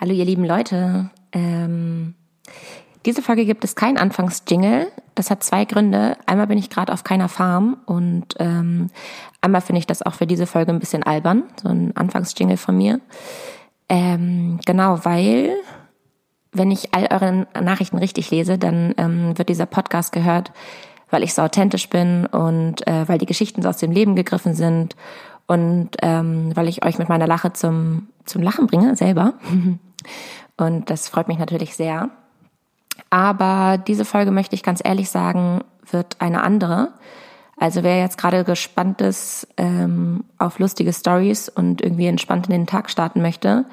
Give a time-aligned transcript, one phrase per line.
[0.00, 1.08] Hallo ihr lieben Leute.
[1.30, 2.14] Ähm,
[3.06, 4.88] diese Folge gibt es kein Anfangsjingle.
[5.14, 6.16] Das hat zwei Gründe.
[6.26, 8.88] Einmal bin ich gerade auf keiner Farm und ähm,
[9.40, 12.76] einmal finde ich das auch für diese Folge ein bisschen albern, so ein Anfangsjingle von
[12.76, 13.00] mir.
[13.88, 15.54] Ähm, genau, weil
[16.50, 20.50] wenn ich all eure Nachrichten richtig lese, dann ähm, wird dieser Podcast gehört,
[21.08, 24.54] weil ich so authentisch bin und äh, weil die Geschichten so aus dem Leben gegriffen
[24.54, 24.96] sind
[25.46, 29.34] und ähm, weil ich euch mit meiner Lache zum, zum Lachen bringe, selber.
[30.56, 32.10] Und das freut mich natürlich sehr.
[33.10, 36.92] Aber diese Folge möchte ich ganz ehrlich sagen, wird eine andere.
[37.56, 42.66] Also wer jetzt gerade gespannt ist ähm, auf lustige Stories und irgendwie entspannt in den
[42.66, 43.64] Tag starten möchte,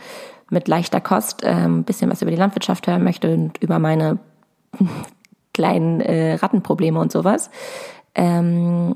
[0.49, 4.20] mit leichter Kost, ähm, bisschen was über die Landwirtschaft hören möchte und über meine
[5.53, 7.49] kleinen äh, Rattenprobleme und sowas,
[8.13, 8.95] ähm,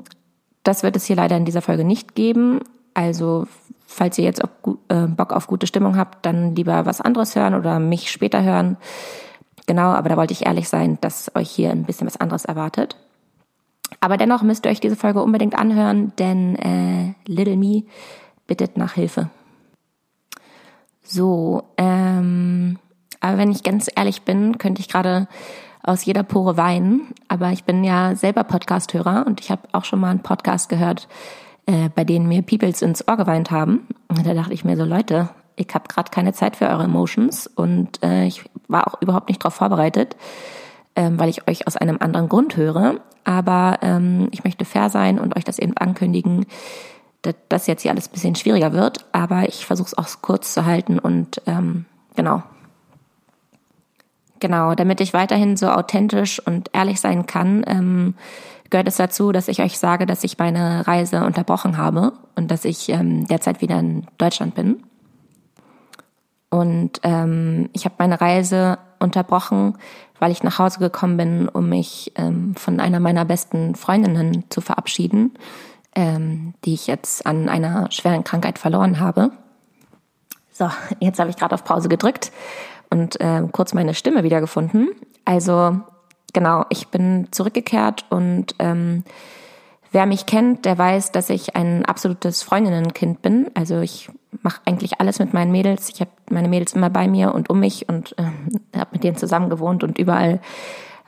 [0.66, 2.60] das wird es hier leider in dieser Folge nicht geben.
[2.94, 3.48] Also
[3.86, 4.50] falls ihr jetzt auch
[4.90, 8.78] äh, Bock auf gute Stimmung habt, dann lieber was anderes hören oder mich später hören.
[9.68, 12.98] Genau, aber da wollte ich ehrlich sein, dass euch hier ein bisschen was anderes erwartet.
[14.00, 17.84] Aber dennoch müsst ihr euch diese Folge unbedingt anhören, denn äh, Little Me
[18.48, 19.30] bittet nach Hilfe.
[21.04, 22.80] So, ähm,
[23.20, 25.28] aber wenn ich ganz ehrlich bin, könnte ich gerade
[25.86, 27.14] aus jeder Pore weinen.
[27.28, 31.08] Aber ich bin ja selber Podcast-Hörer und ich habe auch schon mal einen Podcast gehört,
[31.66, 33.88] äh, bei denen mir Peoples ins Ohr geweint haben.
[34.08, 37.48] Und da dachte ich mir so, Leute, ich habe gerade keine Zeit für eure Emotions
[37.48, 40.16] und äh, ich war auch überhaupt nicht darauf vorbereitet,
[40.96, 43.00] ähm, weil ich euch aus einem anderen Grund höre.
[43.24, 46.46] Aber ähm, ich möchte fair sein und euch das eben ankündigen,
[47.22, 49.06] dass das jetzt hier alles ein bisschen schwieriger wird.
[49.12, 52.44] Aber ich versuche es auch kurz zu halten und ähm, genau,
[54.40, 58.16] Genau, damit ich weiterhin so authentisch und ehrlich sein kann, ähm,
[58.70, 62.66] gehört es dazu, dass ich euch sage, dass ich meine Reise unterbrochen habe und dass
[62.66, 64.84] ich ähm, derzeit wieder in Deutschland bin.
[66.50, 69.78] Und ähm, ich habe meine Reise unterbrochen,
[70.20, 74.62] weil ich nach Hause gekommen bin, um mich ähm, von einer meiner besten Freundinnen zu
[74.62, 75.34] verabschieden,
[75.96, 79.32] ähm, die ich jetzt an einer schweren Krankheit verloren habe.
[80.52, 80.70] So,
[81.00, 82.32] jetzt habe ich gerade auf Pause gedrückt
[82.96, 84.90] und äh, kurz meine Stimme wiedergefunden.
[85.26, 85.80] Also
[86.34, 89.04] genau, ich bin zurückgekehrt und ähm,
[89.92, 93.52] wer mich kennt, der weiß, dass ich ein absolutes Freundinnenkind bin.
[93.54, 94.10] Also ich
[94.42, 95.90] mache eigentlich alles mit meinen Mädels.
[95.90, 99.18] Ich habe meine Mädels immer bei mir und um mich und äh, habe mit denen
[99.18, 100.40] zusammen gewohnt und überall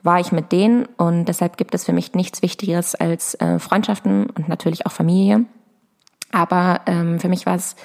[0.04, 4.30] war ich mit denen und deshalb gibt es für mich nichts Wichtigeres als äh, Freundschaften
[4.30, 5.46] und natürlich auch Familie.
[6.34, 7.78] Aber ähm, für mich war es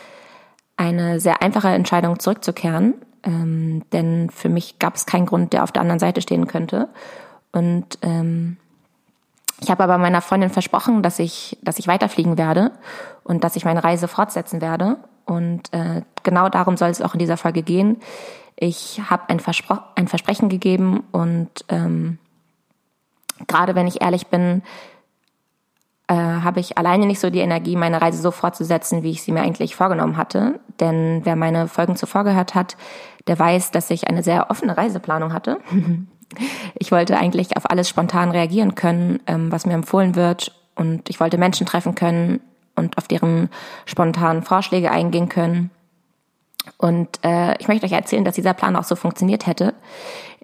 [0.77, 2.95] eine sehr einfache Entscheidung, zurückzukehren.
[3.25, 6.89] Ähm, denn für mich gab es keinen Grund, der auf der anderen Seite stehen könnte.
[7.53, 8.57] Und ähm,
[9.61, 12.73] ich habe aber meiner Freundin versprochen, dass ich, dass ich weiterfliegen werde
[13.23, 14.97] und dass ich meine Reise fortsetzen werde.
[15.25, 18.01] Und äh, genau darum soll es auch in dieser Folge gehen.
[18.57, 22.19] Ich habe ein, Verspro ein Versprechen gegeben und ähm,
[23.47, 24.63] gerade wenn ich ehrlich bin,
[26.09, 29.33] äh, habe ich alleine nicht so die Energie, meine Reise so fortzusetzen, wie ich sie
[29.33, 30.61] mir eigentlich vorgenommen hatte.
[30.81, 32.77] Denn wer meine Folgen zuvor gehört hat,
[33.27, 35.59] der weiß, dass ich eine sehr offene Reiseplanung hatte.
[36.79, 40.59] Ich wollte eigentlich auf alles spontan reagieren können, ähm, was mir empfohlen wird.
[40.75, 42.41] Und ich wollte Menschen treffen können
[42.75, 43.51] und auf deren
[43.85, 45.71] spontanen Vorschläge eingehen können.
[46.79, 49.75] Und äh, ich möchte euch erzählen, dass dieser Plan auch so funktioniert hätte.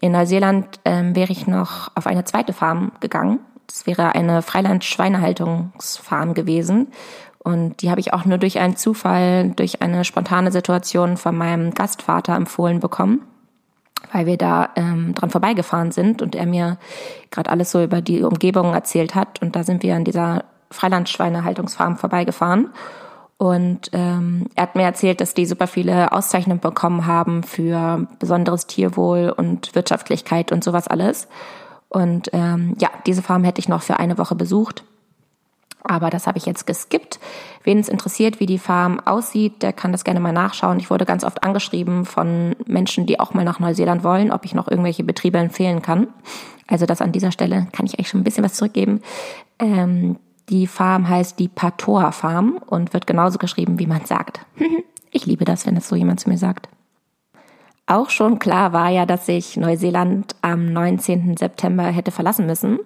[0.00, 3.40] In Neuseeland ähm, wäre ich noch auf eine zweite Farm gegangen.
[3.68, 6.88] Das wäre eine Freiland-Schweinehaltungsfarm gewesen.
[7.38, 11.72] Und die habe ich auch nur durch einen Zufall, durch eine spontane Situation von meinem
[11.72, 13.22] Gastvater empfohlen bekommen,
[14.12, 16.78] weil wir da ähm, dran vorbeigefahren sind und er mir
[17.30, 19.40] gerade alles so über die Umgebung erzählt hat.
[19.40, 22.70] Und da sind wir an dieser Freilandschweinehaltungsfarm vorbeigefahren.
[23.38, 28.66] Und ähm, er hat mir erzählt, dass die super viele Auszeichnungen bekommen haben für besonderes
[28.66, 31.28] Tierwohl und Wirtschaftlichkeit und sowas alles.
[31.88, 34.84] Und ähm, ja, diese Farm hätte ich noch für eine Woche besucht.
[35.84, 37.18] Aber das habe ich jetzt geskippt.
[37.62, 40.78] Wen es interessiert, wie die Farm aussieht, der kann das gerne mal nachschauen.
[40.78, 44.54] Ich wurde ganz oft angeschrieben von Menschen, die auch mal nach Neuseeland wollen, ob ich
[44.54, 46.08] noch irgendwelche Betriebe empfehlen kann.
[46.66, 49.00] Also das an dieser Stelle kann ich euch schon ein bisschen was zurückgeben.
[49.58, 50.16] Ähm,
[50.48, 54.40] die Farm heißt die Patoa Farm und wird genauso geschrieben, wie man sagt.
[55.10, 56.68] ich liebe das, wenn das so jemand zu mir sagt.
[57.90, 61.38] Auch schon klar war ja, dass ich Neuseeland am 19.
[61.38, 62.78] September hätte verlassen müssen.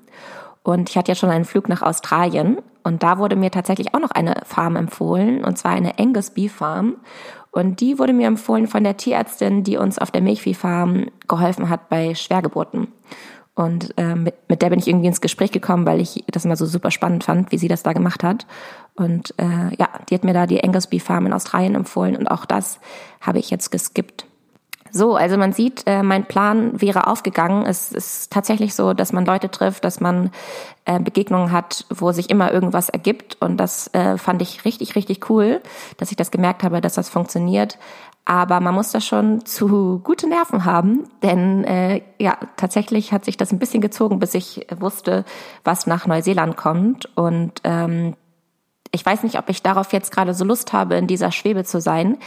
[0.62, 3.98] Und ich hatte ja schon einen Flug nach Australien und da wurde mir tatsächlich auch
[3.98, 6.98] noch eine Farm empfohlen, und zwar eine Angus Beef Farm.
[7.50, 11.88] Und die wurde mir empfohlen von der Tierärztin, die uns auf der Milchviehfarm geholfen hat
[11.88, 12.86] bei Schwergeburten.
[13.56, 16.56] Und äh, mit, mit der bin ich irgendwie ins Gespräch gekommen, weil ich das immer
[16.56, 18.46] so super spannend fand, wie sie das da gemacht hat.
[18.94, 22.28] Und äh, ja, die hat mir da die Angus Beef Farm in Australien empfohlen und
[22.28, 22.78] auch das
[23.20, 24.26] habe ich jetzt geskippt.
[24.94, 27.64] So, also man sieht, äh, mein Plan wäre aufgegangen.
[27.64, 30.30] Es ist tatsächlich so, dass man Leute trifft, dass man
[30.84, 33.38] äh, Begegnungen hat, wo sich immer irgendwas ergibt.
[33.40, 35.62] Und das äh, fand ich richtig, richtig cool,
[35.96, 37.78] dass ich das gemerkt habe, dass das funktioniert.
[38.26, 43.38] Aber man muss da schon zu gute Nerven haben, denn äh, ja, tatsächlich hat sich
[43.38, 45.24] das ein bisschen gezogen, bis ich wusste,
[45.64, 47.08] was nach Neuseeland kommt.
[47.16, 48.14] Und ähm,
[48.94, 51.80] ich weiß nicht, ob ich darauf jetzt gerade so Lust habe, in dieser Schwebe zu
[51.80, 52.18] sein.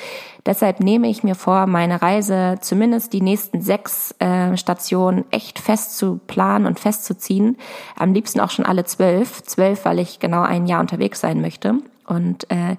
[0.48, 5.98] Deshalb nehme ich mir vor, meine Reise zumindest die nächsten sechs äh, Stationen echt fest
[5.98, 7.58] zu planen und festzuziehen.
[7.96, 9.44] Am liebsten auch schon alle zwölf.
[9.44, 11.76] Zwölf, weil ich genau ein Jahr unterwegs sein möchte.
[12.08, 12.78] Und äh,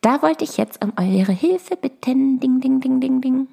[0.00, 2.40] da wollte ich jetzt um eure Hilfe bitten.
[2.40, 3.48] Ding, ding, ding, ding, ding.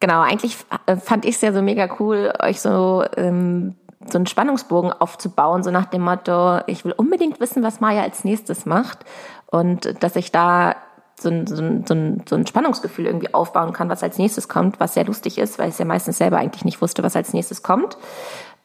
[0.00, 3.74] Genau, eigentlich äh, fand ich es ja so mega cool, euch so ähm,
[4.12, 8.24] so einen Spannungsbogen aufzubauen, so nach dem Motto, ich will unbedingt wissen, was Maya als
[8.24, 9.04] nächstes macht
[9.46, 10.76] und dass ich da
[11.18, 14.48] so ein, so, ein, so, ein, so ein Spannungsgefühl irgendwie aufbauen kann, was als nächstes
[14.48, 17.32] kommt, was sehr lustig ist, weil ich ja meistens selber eigentlich nicht wusste, was als
[17.32, 17.96] nächstes kommt.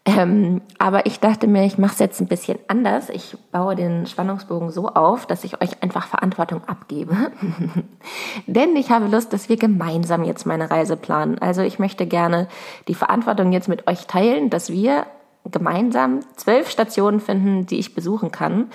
[0.04, 3.10] Ähm, aber ich dachte mir, ich mache es jetzt ein bisschen anders.
[3.10, 7.16] Ich baue den Spannungsbogen so auf, dass ich euch einfach Verantwortung abgebe.
[8.48, 11.38] Denn ich habe Lust, dass wir gemeinsam jetzt meine Reise planen.
[11.38, 12.48] Also ich möchte gerne
[12.88, 15.06] die Verantwortung jetzt mit euch teilen, dass wir
[15.50, 18.70] gemeinsam zwölf Stationen finden, die ich besuchen kann.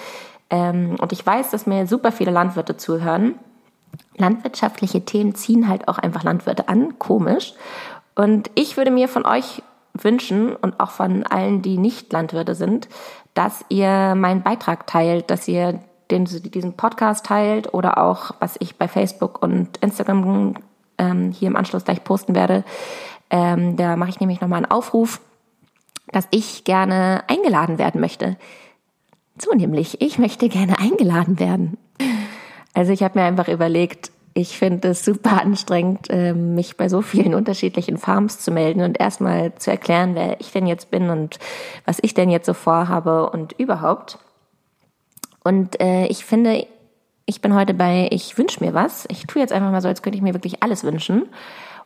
[0.51, 3.35] Ähm, und ich weiß, dass mir super viele Landwirte zuhören.
[4.17, 7.55] Landwirtschaftliche Themen ziehen halt auch einfach Landwirte an, komisch.
[8.15, 9.63] Und ich würde mir von euch
[9.95, 12.89] wünschen und auch von allen, die nicht Landwirte sind,
[13.35, 15.81] dass ihr meinen Beitrag teilt, dass ihr
[16.11, 20.55] den, diesen Podcast teilt oder auch, was ich bei Facebook und Instagram
[20.99, 22.65] ähm, hier im Anschluss gleich posten werde.
[23.29, 25.21] Ähm, da mache ich nämlich nochmal einen Aufruf
[26.13, 28.37] dass ich gerne eingeladen werden möchte.
[29.39, 31.77] So nämlich, ich möchte gerne eingeladen werden.
[32.75, 37.01] Also ich habe mir einfach überlegt, ich finde es super anstrengend, ähm, mich bei so
[37.01, 41.39] vielen unterschiedlichen Farms zu melden und erstmal zu erklären, wer ich denn jetzt bin und
[41.87, 44.19] was ich denn jetzt so vorhabe und überhaupt.
[45.43, 46.67] Und äh, ich finde,
[47.25, 49.07] ich bin heute bei Ich wünsche mir was.
[49.11, 51.27] Ich tue jetzt einfach mal so, als könnte ich mir wirklich alles wünschen.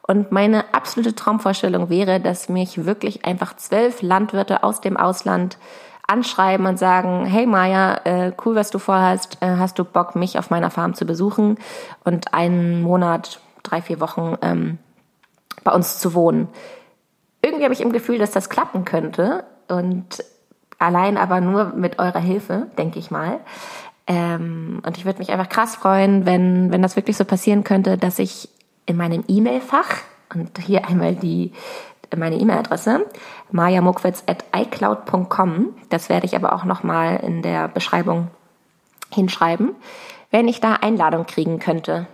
[0.02, 5.58] Und meine absolute Traumvorstellung wäre, dass mich wirklich einfach zwölf Landwirte aus dem Ausland
[6.10, 10.38] anschreiben und sagen, hey Maja, äh, cool, was du vorhast, äh, hast du Bock, mich
[10.38, 11.58] auf meiner Farm zu besuchen
[12.04, 14.78] und einen Monat, drei, vier Wochen ähm,
[15.62, 16.48] bei uns zu wohnen.
[17.42, 20.24] Irgendwie habe ich im Gefühl, dass das klappen könnte und
[20.78, 23.38] allein aber nur mit eurer Hilfe, denke ich mal.
[24.06, 27.96] Ähm, und ich würde mich einfach krass freuen, wenn, wenn das wirklich so passieren könnte,
[27.96, 28.48] dass ich
[28.86, 29.98] in meinem E-Mail-Fach
[30.34, 31.52] und hier einmal die
[32.16, 33.06] meine E-Mail-Adresse
[33.52, 35.68] majamukwitz@icloud.com.
[35.90, 38.28] Das werde ich aber auch noch mal in der Beschreibung
[39.12, 39.76] hinschreiben,
[40.30, 42.06] wenn ich da Einladung kriegen könnte.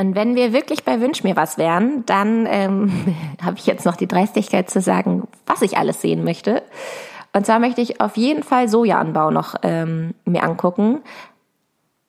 [0.00, 3.96] Und wenn wir wirklich bei Wünsch mir was wären, dann ähm, habe ich jetzt noch
[3.96, 6.62] die Dreistigkeit zu sagen, was ich alles sehen möchte.
[7.32, 11.02] Und zwar möchte ich auf jeden Fall Sojaanbau noch ähm, mir angucken,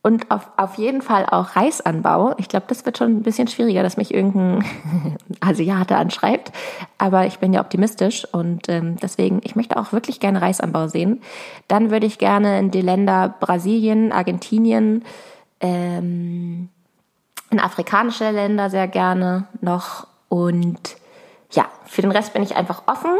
[0.01, 2.33] und auf, auf jeden Fall auch Reisanbau.
[2.37, 4.63] Ich glaube, das wird schon ein bisschen schwieriger, dass mich irgendein
[5.41, 6.53] Asiate anschreibt.
[6.97, 11.21] Aber ich bin ja optimistisch und ähm, deswegen, ich möchte auch wirklich gerne Reisanbau sehen.
[11.67, 15.03] Dann würde ich gerne in die Länder Brasilien, Argentinien,
[15.59, 16.69] ähm,
[17.49, 20.07] in afrikanische Länder sehr gerne noch.
[20.29, 20.95] Und
[21.51, 23.17] ja, für den Rest bin ich einfach offen.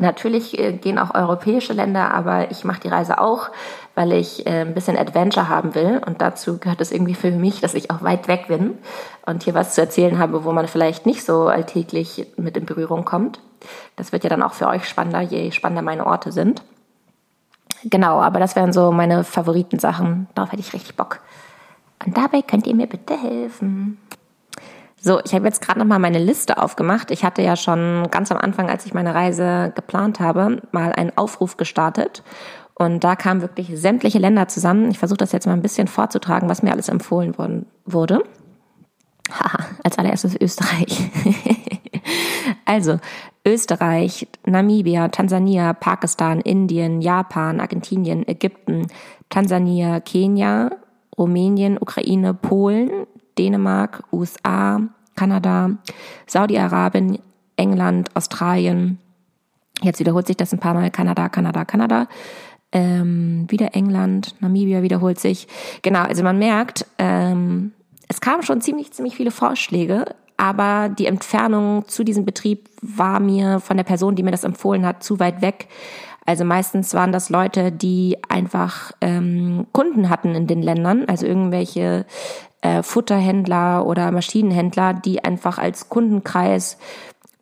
[0.00, 3.50] Natürlich äh, gehen auch europäische Länder, aber ich mache die Reise auch,
[3.94, 6.00] weil ich äh, ein bisschen Adventure haben will.
[6.06, 8.78] Und dazu gehört es irgendwie für mich, dass ich auch weit weg bin
[9.26, 13.04] und hier was zu erzählen habe, wo man vielleicht nicht so alltäglich mit in Berührung
[13.04, 13.40] kommt.
[13.96, 16.62] Das wird ja dann auch für euch spannender, je spannender meine Orte sind.
[17.84, 20.28] Genau, aber das wären so meine Favoritensachen.
[20.34, 21.20] Darauf hätte ich richtig Bock.
[22.04, 23.98] Und dabei könnt ihr mir bitte helfen.
[25.04, 27.10] So, ich habe jetzt gerade noch mal meine Liste aufgemacht.
[27.10, 31.10] Ich hatte ja schon ganz am Anfang, als ich meine Reise geplant habe, mal einen
[31.18, 32.22] Aufruf gestartet.
[32.74, 34.92] Und da kamen wirklich sämtliche Länder zusammen.
[34.92, 38.22] Ich versuche das jetzt mal ein bisschen vorzutragen, was mir alles empfohlen worden, wurde.
[39.28, 41.10] Haha, als allererstes Österreich.
[42.64, 43.00] also,
[43.44, 48.86] Österreich, Namibia, Tansania, Pakistan, Indien, Japan, Argentinien, Ägypten,
[49.30, 50.70] Tansania, Kenia,
[51.18, 53.06] Rumänien, Ukraine, Polen,
[53.38, 54.80] Dänemark, USA,
[55.14, 55.70] Kanada,
[56.26, 57.18] Saudi-Arabien,
[57.56, 58.98] England, Australien.
[59.82, 60.90] Jetzt wiederholt sich das ein paar Mal.
[60.90, 62.08] Kanada, Kanada, Kanada.
[62.72, 65.46] Ähm, wieder England, Namibia wiederholt sich.
[65.82, 67.72] Genau, also man merkt, ähm,
[68.08, 70.06] es kamen schon ziemlich, ziemlich viele Vorschläge,
[70.38, 74.86] aber die Entfernung zu diesem Betrieb war mir von der Person, die mir das empfohlen
[74.86, 75.68] hat, zu weit weg.
[76.24, 82.06] Also meistens waren das Leute, die einfach ähm, Kunden hatten in den Ländern, also irgendwelche
[82.62, 86.78] äh, Futterhändler oder Maschinenhändler, die einfach als Kundenkreis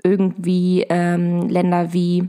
[0.02, 2.28] irgendwie ähm, Länder wie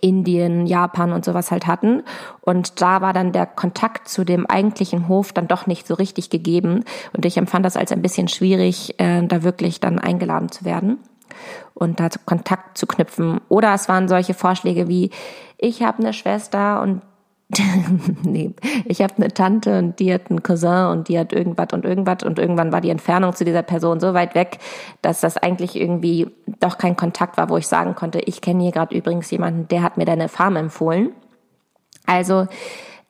[0.00, 2.02] Indien, Japan und sowas halt hatten.
[2.40, 6.30] Und da war dann der Kontakt zu dem eigentlichen Hof dann doch nicht so richtig
[6.30, 6.84] gegeben.
[7.12, 10.98] Und ich empfand das als ein bisschen schwierig, äh, da wirklich dann eingeladen zu werden
[11.74, 13.40] und da Kontakt zu knüpfen.
[13.48, 15.10] Oder es waren solche Vorschläge wie,
[15.58, 17.02] ich habe eine Schwester und
[18.22, 18.52] nee,
[18.86, 22.22] ich habe eine Tante und die hat einen Cousin und die hat irgendwas und irgendwas
[22.24, 24.58] und irgendwann war die Entfernung zu dieser Person so weit weg,
[25.02, 26.28] dass das eigentlich irgendwie
[26.60, 29.82] doch kein Kontakt war, wo ich sagen konnte, ich kenne hier gerade übrigens jemanden, der
[29.82, 31.10] hat mir deine Farm empfohlen.
[32.06, 32.46] Also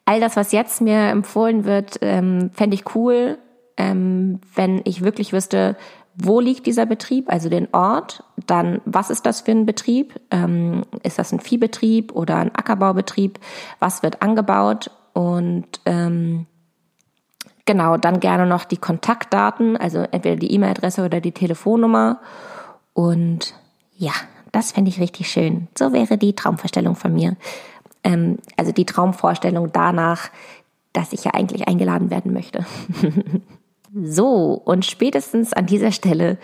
[0.04, 3.38] all das, was jetzt mir empfohlen wird, ähm, fände ich cool,
[3.76, 5.76] ähm, wenn ich wirklich wüsste,
[6.14, 10.82] wo liegt dieser Betrieb, also den Ort, dann was ist das für ein Betrieb, ähm,
[11.02, 13.38] ist das ein Viehbetrieb oder ein Ackerbaubetrieb,
[13.78, 16.46] was wird angebaut und ähm,
[17.64, 22.20] genau, dann gerne noch die Kontaktdaten, also entweder die E-Mail-Adresse oder die Telefonnummer
[22.92, 23.54] und
[23.96, 24.12] ja,
[24.52, 25.68] das fände ich richtig schön.
[25.78, 27.36] So wäre die Traumvorstellung von mir.
[28.04, 30.30] Ähm, also die Traumvorstellung danach,
[30.92, 32.66] dass ich ja eigentlich eingeladen werden möchte.
[33.94, 36.38] So, und spätestens an dieser Stelle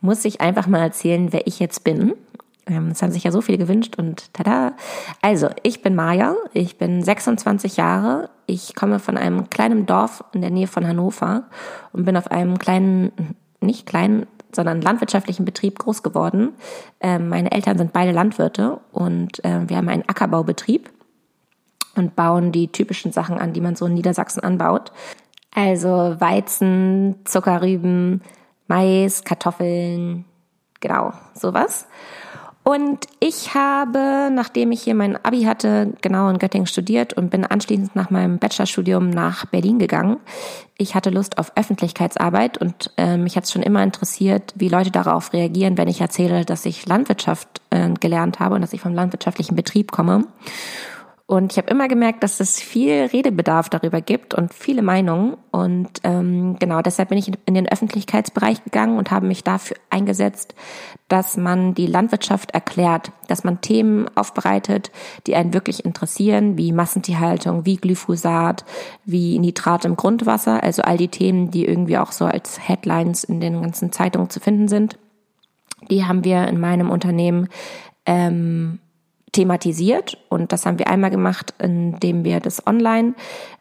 [0.00, 2.14] muss ich einfach mal erzählen, wer ich jetzt bin.
[2.66, 4.74] Ähm, das haben sich ja so viele gewünscht und tada.
[5.20, 10.42] Also, ich bin Maja, ich bin 26 Jahre, ich komme von einem kleinen Dorf in
[10.42, 11.44] der Nähe von Hannover
[11.92, 13.10] und bin auf einem kleinen,
[13.60, 16.50] nicht kleinen, sondern landwirtschaftlichen Betrieb groß geworden.
[17.00, 20.90] Ähm, meine Eltern sind beide Landwirte und äh, wir haben einen Ackerbaubetrieb
[21.96, 24.92] und bauen die typischen Sachen an, die man so in Niedersachsen anbaut.
[25.54, 28.22] Also Weizen, Zuckerrüben,
[28.68, 30.24] Mais, Kartoffeln,
[30.80, 31.86] genau, sowas.
[32.64, 37.44] Und ich habe, nachdem ich hier mein Abi hatte, genau in Göttingen studiert und bin
[37.44, 40.18] anschließend nach meinem Bachelorstudium nach Berlin gegangen.
[40.78, 44.92] Ich hatte Lust auf Öffentlichkeitsarbeit und äh, mich hat es schon immer interessiert, wie Leute
[44.92, 48.94] darauf reagieren, wenn ich erzähle, dass ich Landwirtschaft äh, gelernt habe und dass ich vom
[48.94, 50.24] landwirtschaftlichen Betrieb komme.
[51.32, 55.38] Und ich habe immer gemerkt, dass es viel Redebedarf darüber gibt und viele Meinungen.
[55.50, 60.54] Und ähm, genau deshalb bin ich in den Öffentlichkeitsbereich gegangen und habe mich dafür eingesetzt,
[61.08, 64.90] dass man die Landwirtschaft erklärt, dass man Themen aufbereitet,
[65.26, 68.66] die einen wirklich interessieren, wie Massentierhaltung, wie Glyphosat,
[69.06, 73.40] wie Nitrat im Grundwasser, also all die Themen, die irgendwie auch so als Headlines in
[73.40, 74.98] den ganzen Zeitungen zu finden sind.
[75.90, 77.48] Die haben wir in meinem Unternehmen
[78.04, 78.80] ähm,
[79.32, 83.14] thematisiert und das haben wir einmal gemacht, indem wir das online,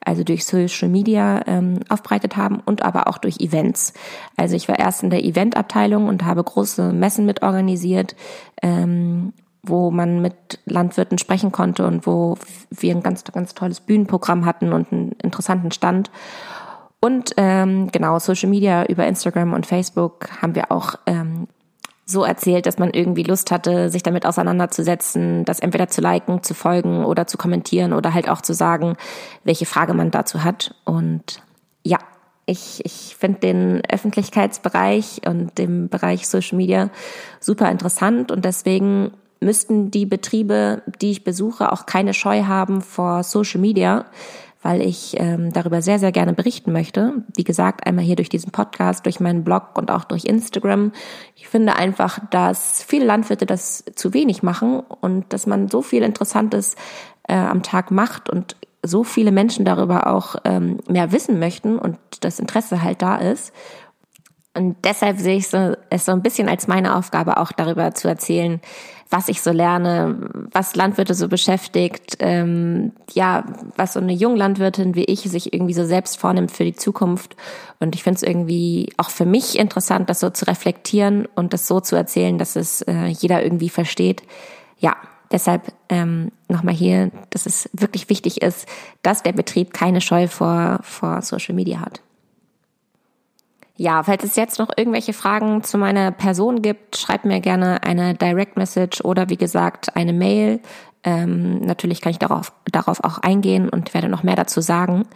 [0.04, 3.94] also durch Social Media ähm, aufbereitet haben und aber auch durch Events.
[4.36, 8.18] Also ich war erst in der Eventabteilung und habe große Messen mit organisiert,
[8.62, 9.32] ähm,
[9.64, 12.38] wo man mit Landwirten sprechen konnte und wo
[12.70, 16.12] wir ein ganz, ganz tolles Bühnenprogramm hatten und einen interessanten Stand.
[17.00, 21.48] Und ähm, genau, Social Media über Instagram und Facebook haben wir auch ähm,
[22.12, 26.54] so erzählt, dass man irgendwie Lust hatte, sich damit auseinanderzusetzen, das entweder zu liken, zu
[26.54, 28.98] folgen oder zu kommentieren oder halt auch zu sagen,
[29.44, 30.76] welche Frage man dazu hat.
[30.86, 31.42] Und
[31.84, 31.98] ja,
[32.46, 36.90] ich, ich finde den Öffentlichkeitsbereich und den Bereich Social Media
[37.40, 43.24] super interessant und deswegen müssten die Betriebe, die ich besuche, auch keine Scheu haben vor
[43.24, 44.06] Social Media,
[44.62, 47.24] weil ich ähm, darüber sehr, sehr gerne berichten möchte.
[47.36, 50.92] Wie gesagt, einmal hier durch diesen Podcast, durch meinen Blog und auch durch Instagram.
[51.36, 56.04] Ich finde einfach, dass viele Landwirte das zu wenig machen und dass man so viel
[56.04, 56.76] Interessantes
[57.28, 61.98] äh, am Tag macht und so viele Menschen darüber auch ähm, mehr wissen möchten und
[62.22, 63.54] das Interesse halt da ist.
[64.54, 68.08] Und deshalb sehe ich so, es so ein bisschen als meine Aufgabe, auch darüber zu
[68.08, 68.60] erzählen,
[69.12, 73.44] was ich so lerne, was Landwirte so beschäftigt, ähm, ja,
[73.76, 77.36] was so eine Junglandwirtin wie ich sich irgendwie so selbst vornimmt für die Zukunft.
[77.82, 81.68] Und ich finde es irgendwie auch für mich interessant, das so zu reflektieren und das
[81.68, 84.24] so zu erzählen, dass es äh, jeder irgendwie versteht.
[84.80, 84.96] Ja,
[85.30, 88.66] deshalb ähm, nochmal hier, dass es wirklich wichtig ist,
[89.02, 92.02] dass der Betrieb keine Scheu vor, vor Social Media hat.
[93.78, 98.14] Ja, falls es jetzt noch irgendwelche Fragen zu meiner Person gibt, schreibt mir gerne eine
[98.14, 100.60] Direct Message oder wie gesagt eine Mail.
[101.04, 105.08] Ähm, natürlich kann ich darauf, darauf auch eingehen und werde noch mehr dazu sagen.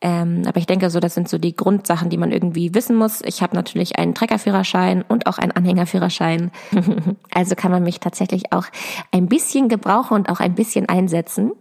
[0.00, 3.22] Ähm, aber ich denke, so das sind so die Grundsachen, die man irgendwie wissen muss.
[3.22, 6.50] Ich habe natürlich einen Treckerführerschein und auch einen Anhängerführerschein.
[7.32, 8.66] also kann man mich tatsächlich auch
[9.12, 11.52] ein bisschen gebrauchen und auch ein bisschen einsetzen.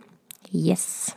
[0.49, 1.15] Yes.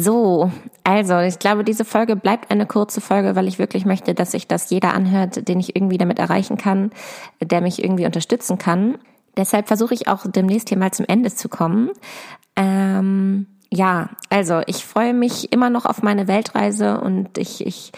[0.00, 0.52] So,
[0.84, 4.46] also ich glaube, diese Folge bleibt eine kurze Folge, weil ich wirklich möchte, dass sich
[4.46, 6.92] das jeder anhört, den ich irgendwie damit erreichen kann,
[7.40, 8.98] der mich irgendwie unterstützen kann.
[9.36, 11.90] Deshalb versuche ich auch demnächst hier mal zum Ende zu kommen.
[12.54, 17.90] Ähm, ja, also ich freue mich immer noch auf meine Weltreise und ich, ich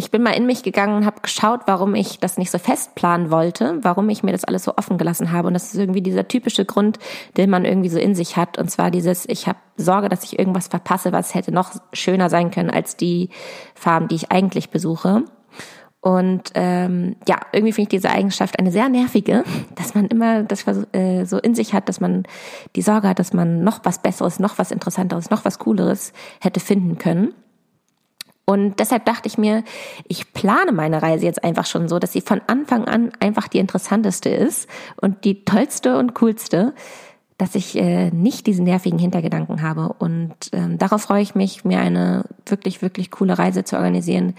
[0.00, 2.94] ich bin mal in mich gegangen und habe geschaut, warum ich das nicht so fest
[2.94, 5.48] planen wollte, warum ich mir das alles so offen gelassen habe.
[5.48, 6.98] Und das ist irgendwie dieser typische Grund,
[7.36, 8.56] den man irgendwie so in sich hat.
[8.56, 12.50] Und zwar dieses, ich habe Sorge, dass ich irgendwas verpasse, was hätte noch schöner sein
[12.50, 13.28] können als die
[13.74, 15.24] Farben, die ich eigentlich besuche.
[16.00, 20.64] Und ähm, ja, irgendwie finde ich diese Eigenschaft eine sehr nervige, dass man immer das
[20.92, 22.22] äh, so in sich hat, dass man
[22.74, 26.58] die Sorge hat, dass man noch was Besseres, noch was Interessanteres, noch was Cooleres hätte
[26.58, 27.34] finden können.
[28.44, 29.62] Und deshalb dachte ich mir,
[30.08, 33.58] ich plane meine Reise jetzt einfach schon so, dass sie von Anfang an einfach die
[33.58, 34.68] interessanteste ist
[35.00, 36.74] und die tollste und coolste,
[37.38, 39.94] dass ich äh, nicht diesen nervigen Hintergedanken habe.
[39.98, 44.34] Und ähm, darauf freue ich mich, mir eine wirklich, wirklich coole Reise zu organisieren.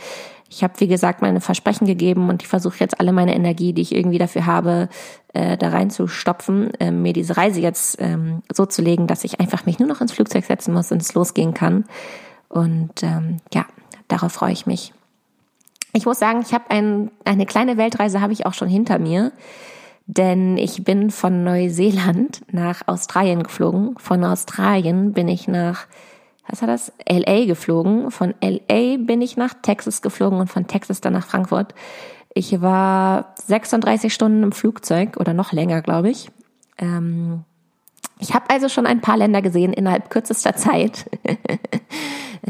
[0.50, 3.82] Ich habe, wie gesagt, meine Versprechen gegeben und ich versuche jetzt alle meine Energie, die
[3.82, 4.90] ich irgendwie dafür habe,
[5.34, 9.66] äh, da reinzustopfen, äh, mir diese Reise jetzt ähm, so zu legen, dass ich einfach
[9.66, 11.86] mich nur noch ins Flugzeug setzen muss und es losgehen kann.
[12.50, 13.66] Und ähm, ja,
[14.12, 14.94] Darauf freue ich mich.
[15.94, 19.32] Ich muss sagen, ich habe ein, eine kleine Weltreise habe ich auch schon hinter mir,
[20.06, 23.96] denn ich bin von Neuseeland nach Australien geflogen.
[23.98, 25.88] Von Australien bin ich nach
[26.48, 26.92] was war das?
[27.08, 28.12] LA geflogen.
[28.12, 31.74] Von LA bin ich nach Texas geflogen und von Texas dann nach Frankfurt.
[32.34, 36.30] Ich war 36 Stunden im Flugzeug oder noch länger, glaube ich.
[36.78, 37.46] Ähm,
[38.20, 41.10] ich habe also schon ein paar Länder gesehen innerhalb kürzester Zeit.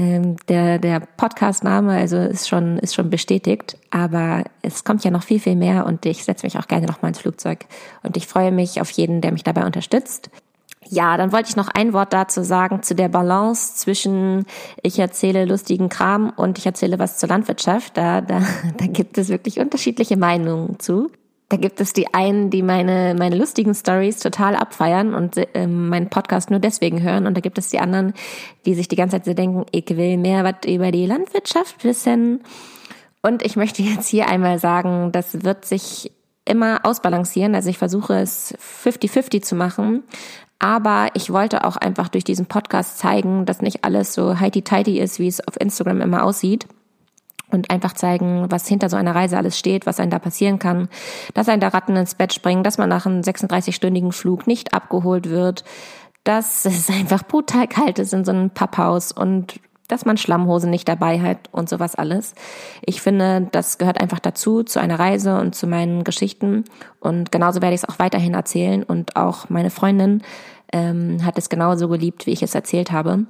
[0.02, 5.22] ähm, der der Podcast-Name also ist schon ist schon bestätigt, aber es kommt ja noch
[5.22, 7.66] viel viel mehr und ich setze mich auch gerne noch mal ins Flugzeug
[8.02, 10.32] und ich freue mich auf jeden, der mich dabei unterstützt.
[10.90, 14.46] Ja, dann wollte ich noch ein Wort dazu sagen zu der Balance zwischen
[14.82, 17.96] ich erzähle lustigen Kram und ich erzähle was zur Landwirtschaft.
[17.96, 18.42] Da, da,
[18.78, 21.12] da gibt es wirklich unterschiedliche Meinungen zu.
[21.52, 26.10] Da gibt es die einen, die meine, meine lustigen Stories total abfeiern und äh, meinen
[26.10, 27.28] Podcast nur deswegen hören.
[27.28, 28.14] Und da gibt es die anderen,
[28.66, 32.40] die sich die ganze Zeit so denken, ich will mehr was über die Landwirtschaft wissen.
[33.22, 36.14] Und ich möchte jetzt hier einmal sagen, das wird sich
[36.46, 37.54] immer ausbalancieren.
[37.54, 40.04] Also ich versuche es 50-50 zu machen.
[40.58, 45.20] Aber ich wollte auch einfach durch diesen Podcast zeigen, dass nicht alles so heity-tighty ist,
[45.20, 46.66] wie es auf Instagram immer aussieht
[47.52, 50.90] und einfach zeigen, was hinter so einer Reise alles steht, was einem da passieren kann,
[51.34, 55.30] dass ein da Ratten ins Bett springen, dass man nach einem 36-stündigen Flug nicht abgeholt
[55.30, 55.64] wird,
[56.24, 60.88] dass es einfach brutal kalt ist in so einem Papphaus und dass man Schlammhosen nicht
[60.88, 62.34] dabei hat und sowas alles.
[62.82, 66.64] Ich finde, das gehört einfach dazu, zu einer Reise und zu meinen Geschichten.
[67.02, 68.84] Und genauso werde ich es auch weiterhin erzählen.
[68.84, 70.24] Und auch meine Freundin
[70.72, 73.26] ähm, hat es genauso geliebt, wie ich es erzählt habe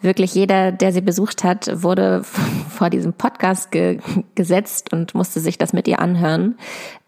[0.00, 2.22] wirklich jeder, der sie besucht hat, wurde
[2.68, 3.98] vor diesem Podcast ge
[4.34, 6.56] gesetzt und musste sich das mit ihr anhören,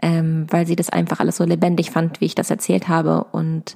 [0.02, 3.24] ähm, weil sie das einfach alles so lebendig fand, wie ich das erzählt habe.
[3.32, 3.74] Und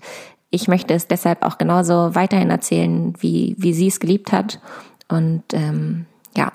[0.51, 4.61] ich möchte es deshalb auch genauso weiterhin erzählen, wie, wie sie es geliebt hat.
[5.09, 6.53] Und ähm, ja,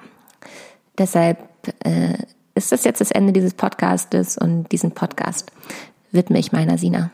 [0.97, 1.39] deshalb
[1.83, 2.17] äh,
[2.55, 5.51] ist das jetzt das Ende dieses Podcastes und diesen Podcast
[6.11, 7.11] widme ich meiner Sina.